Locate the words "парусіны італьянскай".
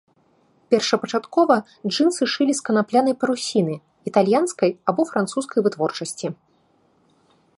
3.23-4.71